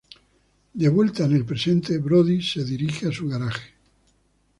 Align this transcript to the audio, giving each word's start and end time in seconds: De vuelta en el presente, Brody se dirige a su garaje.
De 0.73 0.89
vuelta 0.89 1.25
en 1.25 1.35
el 1.35 1.45
presente, 1.45 1.99
Brody 1.99 2.41
se 2.41 2.63
dirige 2.65 3.09
a 3.09 3.11
su 3.11 3.27
garaje. 3.29 3.71